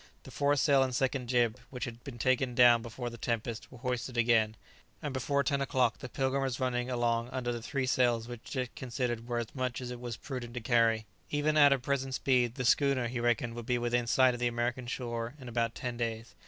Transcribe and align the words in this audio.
The 0.23 0.31
foresail 0.31 0.81
and 0.81 0.95
second 0.95 1.27
jib, 1.27 1.59
which 1.69 1.85
had 1.85 2.03
been 2.03 2.17
taken 2.17 2.55
down 2.55 2.81
before 2.81 3.11
the 3.11 3.19
tempest, 3.19 3.71
were 3.71 3.77
hoisted 3.77 4.17
again, 4.17 4.55
and 4.99 5.13
before 5.13 5.43
ten 5.43 5.61
o'clock 5.61 5.99
the 5.99 6.09
"Pilgrim" 6.09 6.41
was 6.41 6.59
running 6.59 6.89
along 6.89 7.29
under 7.29 7.51
the 7.51 7.61
three 7.61 7.85
sails 7.85 8.27
which 8.27 8.49
Dick 8.49 8.73
considered 8.73 9.27
were 9.27 9.37
as 9.37 9.53
much 9.53 9.79
as 9.79 9.91
it 9.91 9.99
was 9.99 10.17
prudent 10.17 10.55
to 10.55 10.59
carry. 10.59 11.05
Even 11.29 11.55
at 11.55 11.71
her 11.71 11.77
present 11.77 12.15
speed, 12.15 12.55
the 12.55 12.65
schooner, 12.65 13.07
he 13.09 13.19
reckoned, 13.19 13.53
would 13.53 13.67
be 13.67 13.77
within 13.77 14.07
sight 14.07 14.33
of 14.33 14.39
the 14.39 14.47
American 14.47 14.87
shore 14.87 15.35
in 15.39 15.47
about 15.47 15.75
ten 15.75 15.97
days. 15.97 16.33